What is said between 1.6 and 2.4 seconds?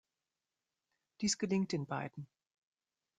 den beiden.